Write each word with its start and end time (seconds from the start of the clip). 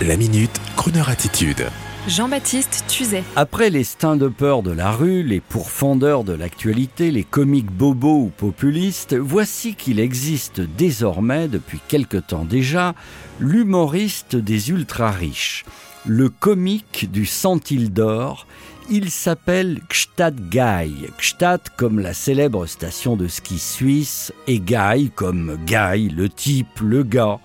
La 0.00 0.16
minute, 0.16 0.60
Kroneur 0.74 1.10
attitude. 1.10 1.68
Jean-Baptiste 2.08 2.84
Tuzet. 2.88 3.22
Après 3.36 3.70
les 3.70 3.84
stand-uppers 3.84 4.62
de 4.64 4.72
la 4.72 4.90
rue, 4.90 5.22
les 5.22 5.38
pourfendeurs 5.38 6.24
de 6.24 6.32
l'actualité, 6.32 7.12
les 7.12 7.22
comiques 7.22 7.70
bobos 7.70 8.24
ou 8.24 8.32
populistes, 8.36 9.14
voici 9.14 9.76
qu'il 9.76 10.00
existe 10.00 10.60
désormais, 10.60 11.46
depuis 11.46 11.78
quelque 11.86 12.16
temps 12.16 12.44
déjà, 12.44 12.96
l'humoriste 13.38 14.34
des 14.34 14.70
ultra-riches, 14.70 15.64
le 16.04 16.28
comique 16.28 17.12
du 17.12 17.24
centile 17.24 17.92
d'or. 17.92 18.48
Il 18.90 19.12
s'appelle 19.12 19.80
Gstad 19.88 20.48
Guy. 20.48 21.06
Gstad 21.20 21.60
comme 21.76 22.00
la 22.00 22.14
célèbre 22.14 22.66
station 22.66 23.14
de 23.14 23.28
ski 23.28 23.60
suisse 23.60 24.32
et 24.48 24.58
Guy 24.58 25.12
comme 25.14 25.58
Guy, 25.64 26.08
le 26.08 26.28
type, 26.28 26.80
le 26.80 27.04
gars. 27.04 27.38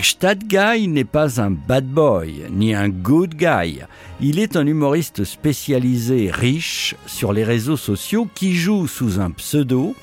Guy 0.00 0.88
n'est 0.88 1.04
pas 1.04 1.40
un 1.40 1.50
bad 1.50 1.86
boy, 1.86 2.44
ni 2.50 2.74
un 2.74 2.88
good 2.88 3.34
guy. 3.34 3.80
Il 4.20 4.38
est 4.38 4.56
un 4.56 4.66
humoriste 4.66 5.24
spécialisé 5.24 6.30
riche 6.30 6.94
sur 7.06 7.32
les 7.32 7.44
réseaux 7.44 7.76
sociaux 7.76 8.28
qui 8.34 8.54
joue 8.54 8.86
sous 8.86 9.20
un 9.20 9.30
pseudo, 9.30 9.94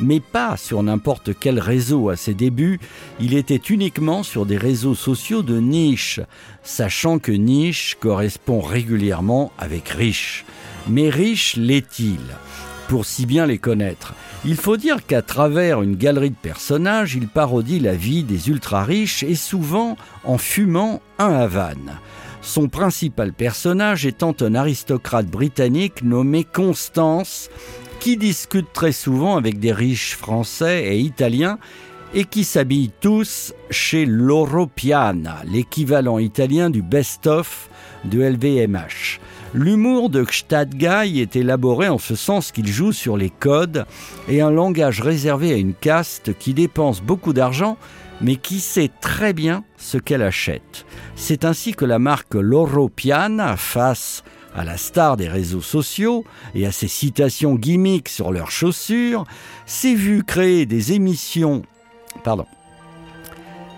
mais 0.00 0.20
pas 0.20 0.56
sur 0.56 0.82
n'importe 0.82 1.30
quel 1.38 1.58
réseau 1.58 2.08
à 2.08 2.16
ses 2.16 2.34
débuts, 2.34 2.80
il 3.20 3.34
était 3.34 3.56
uniquement 3.56 4.22
sur 4.22 4.46
des 4.46 4.56
réseaux 4.56 4.94
sociaux 4.94 5.42
de 5.42 5.58
niche, 5.60 6.20
sachant 6.62 7.18
que 7.18 7.32
niche 7.32 7.96
correspond 8.00 8.60
régulièrement 8.60 9.52
avec 9.58 9.88
riche. 9.88 10.44
Mais 10.88 11.08
riche 11.08 11.56
l'est-il? 11.56 12.20
Pour 12.88 13.06
si 13.06 13.26
bien 13.26 13.46
les 13.46 13.58
connaître. 13.58 14.14
Il 14.44 14.56
faut 14.56 14.76
dire 14.76 15.06
qu'à 15.06 15.22
travers 15.22 15.82
une 15.82 15.96
galerie 15.96 16.30
de 16.30 16.36
personnages, 16.36 17.14
il 17.14 17.28
parodie 17.28 17.80
la 17.80 17.94
vie 17.94 18.24
des 18.24 18.48
ultra-riches 18.48 19.22
et 19.22 19.34
souvent 19.34 19.96
en 20.24 20.38
fumant 20.38 21.00
un 21.18 21.32
Havane. 21.32 21.98
Son 22.42 22.68
principal 22.68 23.32
personnage 23.32 24.04
étant 24.04 24.34
un 24.40 24.54
aristocrate 24.54 25.26
britannique 25.26 26.02
nommé 26.02 26.44
Constance, 26.44 27.48
qui 28.00 28.18
discute 28.18 28.70
très 28.74 28.92
souvent 28.92 29.36
avec 29.36 29.58
des 29.58 29.72
riches 29.72 30.14
français 30.14 30.84
et 30.84 30.98
italiens 30.98 31.58
et 32.12 32.24
qui 32.24 32.44
s'habillent 32.44 32.92
tous 33.00 33.54
chez 33.70 34.04
Loro 34.04 34.66
Piana, 34.66 35.38
l'équivalent 35.46 36.18
italien 36.18 36.68
du 36.68 36.82
best-of 36.82 37.68
de 38.04 38.20
LVMH. 38.20 39.20
L'humour 39.54 40.10
de 40.10 40.26
Guy 40.74 41.20
est 41.20 41.36
élaboré 41.36 41.88
en 41.88 41.98
ce 41.98 42.16
sens 42.16 42.50
qu'il 42.50 42.66
joue 42.66 42.90
sur 42.90 43.16
les 43.16 43.30
codes 43.30 43.86
et 44.28 44.40
un 44.40 44.50
langage 44.50 45.00
réservé 45.00 45.52
à 45.52 45.56
une 45.56 45.74
caste 45.74 46.36
qui 46.36 46.54
dépense 46.54 47.00
beaucoup 47.00 47.32
d'argent 47.32 47.76
mais 48.20 48.34
qui 48.34 48.58
sait 48.58 48.90
très 49.00 49.32
bien 49.32 49.62
ce 49.76 49.96
qu'elle 49.96 50.22
achète. 50.22 50.86
C'est 51.14 51.44
ainsi 51.44 51.72
que 51.72 51.84
la 51.84 52.00
marque 52.00 52.34
Loro 52.34 52.88
Piana, 52.88 53.56
face 53.56 54.24
à 54.56 54.64
la 54.64 54.76
star 54.76 55.16
des 55.16 55.28
réseaux 55.28 55.60
sociaux 55.60 56.24
et 56.56 56.66
à 56.66 56.72
ses 56.72 56.88
citations 56.88 57.54
gimmicks 57.54 58.08
sur 58.08 58.32
leurs 58.32 58.50
chaussures, 58.50 59.24
s'est 59.66 59.94
vue 59.94 60.24
créer 60.24 60.66
des 60.66 60.94
émissions 60.94 61.62
pardon, 62.24 62.46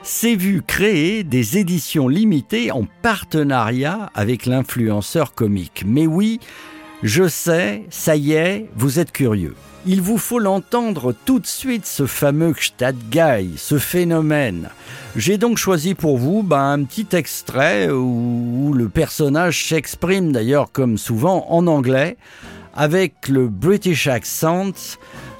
s'est 0.06 0.36
vu 0.36 0.62
créer 0.64 1.24
des 1.24 1.58
éditions 1.58 2.06
limitées 2.06 2.70
en 2.70 2.86
partenariat 3.02 4.10
avec 4.14 4.46
l'influenceur 4.46 5.34
comique. 5.34 5.82
Mais 5.84 6.06
oui, 6.06 6.38
je 7.02 7.26
sais, 7.26 7.82
ça 7.90 8.14
y 8.14 8.32
est, 8.32 8.66
vous 8.76 9.00
êtes 9.00 9.10
curieux. 9.10 9.56
Il 9.84 10.00
vous 10.00 10.16
faut 10.16 10.38
l'entendre 10.38 11.12
tout 11.24 11.40
de 11.40 11.46
suite, 11.46 11.86
ce 11.86 12.06
fameux 12.06 12.54
Stadtguy, 12.58 13.54
ce 13.56 13.78
phénomène. 13.78 14.70
J'ai 15.16 15.38
donc 15.38 15.58
choisi 15.58 15.94
pour 15.94 16.18
vous 16.18 16.44
ben, 16.44 16.72
un 16.72 16.84
petit 16.84 17.08
extrait 17.12 17.90
où 17.90 18.72
le 18.74 18.88
personnage 18.88 19.66
s'exprime 19.66 20.30
d'ailleurs 20.30 20.70
comme 20.70 20.98
souvent 20.98 21.46
en 21.50 21.66
anglais, 21.66 22.16
avec 22.76 23.28
le 23.28 23.48
British 23.48 24.06
accent 24.06 24.70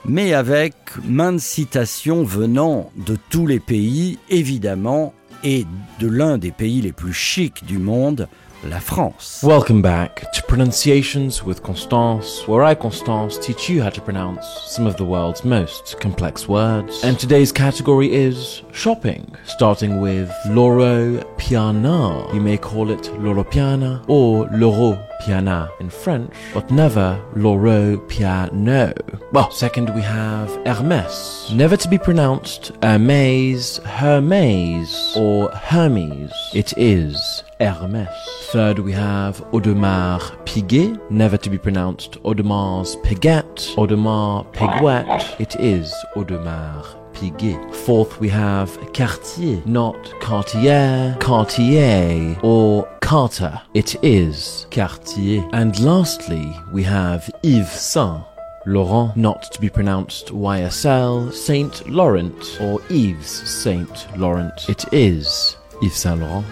mais 0.09 0.35
avec 0.35 0.75
maintes 1.05 1.41
citations 1.41 2.23
venant 2.23 2.91
de 2.97 3.17
tous 3.31 3.47
les 3.47 3.61
pays, 3.61 4.19
évidemment, 4.31 5.13
et 5.45 5.67
de 6.01 6.09
l'un 6.09 6.39
des 6.39 6.53
pays 6.53 6.81
les 6.81 6.93
plus 6.93 7.13
chics 7.13 7.65
du 7.65 7.79
monde, 7.79 8.29
la 8.69 8.81
France. 8.81 9.41
Welcome 9.43 9.83
back 9.83 10.31
to 10.33 10.43
Pronunciations 10.43 11.45
with 11.45 11.61
Constance, 11.63 12.47
where 12.49 12.65
I, 12.65 12.75
Constance, 12.75 13.39
teach 13.39 13.69
you 13.69 13.83
how 13.83 13.91
to 13.91 14.01
pronounce 14.01 14.47
some 14.67 14.87
of 14.87 14.97
the 14.97 15.05
world's 15.05 15.45
most 15.45 15.99
complex 16.01 16.49
words. 16.49 17.05
And 17.05 17.19
today's 17.19 17.53
category 17.53 18.13
is 18.13 18.63
shopping, 18.73 19.35
starting 19.45 20.01
with 20.01 20.31
Loro 20.49 21.23
Piana. 21.37 22.33
You 22.33 22.41
may 22.41 22.57
call 22.57 22.91
it 22.91 23.11
Loro 23.21 23.45
Piana 23.45 24.03
or 24.09 24.49
Loro 24.53 24.99
Piana 25.27 25.69
in 25.81 25.91
French, 25.91 26.33
but 26.55 26.71
never 26.71 27.21
Loro 27.35 27.99
Piano. 28.07 28.93
Well, 29.33 29.51
second 29.51 29.93
we 29.93 30.01
have 30.03 30.49
Hermes, 30.65 31.51
never 31.53 31.77
to 31.77 31.89
be 31.89 31.99
pronounced 31.99 32.71
Hermes, 32.81 33.79
Hermes, 33.79 35.15
or 35.17 35.51
Hermes. 35.51 36.33
It 36.55 36.73
is 36.77 37.43
Hermes. 37.59 38.09
Third, 38.53 38.79
we 38.79 38.93
have 38.93 39.39
Audemars 39.51 40.23
Piguet, 40.47 41.11
never 41.11 41.37
to 41.37 41.51
be 41.51 41.59
pronounced 41.59 42.23
Audemars 42.23 42.95
Piguet, 43.03 43.75
Audemars 43.75 44.47
Piguet. 44.53 45.41
It 45.41 45.57
is 45.59 45.93
Audemars 46.15 46.87
Piguet. 47.15 47.75
Fourth, 47.75 48.21
we 48.21 48.29
have 48.29 48.79
Cartier, 48.93 49.61
not 49.67 49.97
Cartier, 50.21 51.17
Cartier, 51.19 52.39
or 52.45 52.89
Carter. 53.07 53.63
It 53.73 53.95
is 54.03 54.67
Cartier. 54.73 55.49
And 55.53 55.79
lastly, 55.79 56.53
we 56.73 56.83
have 56.83 57.31
Yves 57.45 57.71
Saint. 57.71 58.25
Laurent, 58.67 59.17
not 59.17 59.45
to 59.53 59.61
be 59.61 59.69
pronounced 59.69 60.33
YSL, 60.33 61.33
Saint 61.33 61.89
Laurent, 61.89 62.59
or 62.61 62.81
Yves 62.91 63.49
Saint 63.49 64.09
Laurent. 64.19 64.69
It 64.69 64.93
is 64.93 65.57
Yves 65.85 65.95
Saint 65.95 66.19
Laurent. 66.19 66.45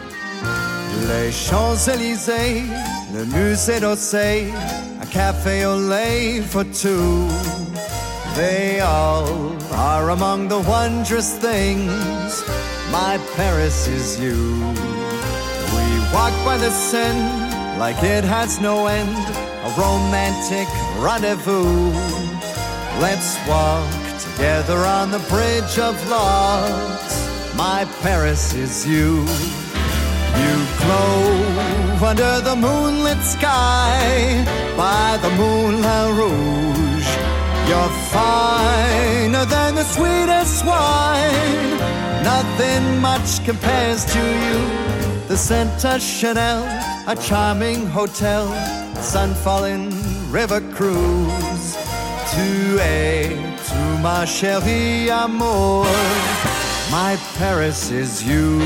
Les 1.09 1.33
Champs-Élysées, 1.33 2.63
le 3.13 3.25
musée 3.25 3.81
d'Orsay, 3.81 4.49
a 5.01 5.07
café 5.07 5.67
au 5.67 5.77
lait 5.77 6.41
for 6.41 6.63
two. 6.73 7.27
They 8.37 8.79
all 8.79 9.57
are 9.73 10.11
among 10.11 10.47
the 10.47 10.61
wondrous 10.61 11.37
things. 11.37 12.45
My 12.93 13.19
Paris 13.35 13.89
is 13.89 14.21
you. 14.21 14.55
We 15.75 15.87
walk 16.15 16.35
by 16.45 16.57
the 16.59 16.71
Seine 16.71 17.55
like 17.79 18.03
it 18.03 18.25
has 18.25 18.61
no 18.61 18.87
end, 18.87 19.27
a 19.67 19.71
romantic 19.77 20.69
rendezvous. 20.99 21.91
Let's 23.01 23.37
walk 23.49 23.91
together 24.21 24.79
on 24.79 25.11
the 25.11 25.19
bridge 25.29 25.79
of 25.79 25.95
logs. 26.09 27.15
My 27.57 27.85
Paris 28.01 28.55
is 28.55 28.87
you. 28.87 29.27
You 30.43 30.55
glow 30.83 32.09
under 32.11 32.41
the 32.41 32.57
moonlit 32.57 33.23
sky 33.23 34.45
by 34.77 35.19
the 35.23 35.31
Moulin 35.31 36.17
Rouge. 36.17 37.11
You're 37.69 37.95
finer 38.15 39.45
than 39.45 39.75
the 39.75 39.85
sweetest 39.85 40.65
wine. 40.65 41.79
Nothing 42.23 43.01
much 43.01 43.45
compares 43.45 44.05
to 44.05 44.21
you. 44.21 45.04
The 45.35 45.39
Santa 45.39 45.99
Chanel, 45.99 46.63
a 47.09 47.17
charming 47.17 47.87
hotel, 47.87 48.47
sun 49.03 49.35
falling 49.35 49.91
river 50.31 50.61
cruise. 50.77 51.77
Tu 52.31 52.79
es 52.79 53.31
tout 53.67 53.99
ma 54.01 54.25
chérie 54.27 55.11
amour. 55.11 55.87
My 56.89 57.17
Paris 57.37 57.91
is 57.91 58.23
you. 58.23 58.61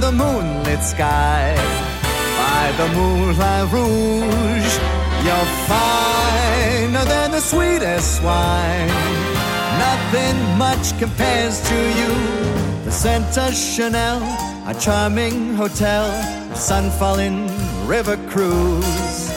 The 0.00 0.12
moonlit 0.12 0.82
sky 0.82 1.54
by 2.38 2.72
the 2.78 2.88
Moulin 2.94 3.68
Rouge. 3.74 4.74
You're 5.24 5.50
finer 5.66 7.04
than 7.04 7.30
the 7.32 7.40
sweetest 7.40 8.22
wine. 8.22 8.88
Nothing 9.78 10.36
much 10.56 10.98
compares 10.98 11.60
to 11.68 11.78
you. 12.00 12.48
the 12.84 12.90
Santa 12.90 13.52
Chanel, 13.52 14.22
a 14.66 14.74
charming 14.80 15.54
hotel, 15.54 16.10
Sunfall 16.54 17.20
River 17.86 18.16
Cruise. 18.30 19.28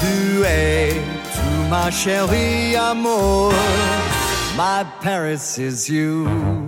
Tu 0.00 0.44
es, 0.44 0.94
tu 1.34 1.70
ma 1.70 1.90
chérie 1.90 2.74
amour, 2.76 3.52
my 4.56 4.84
Paris 5.00 5.58
is 5.58 5.88
you. 5.88 6.67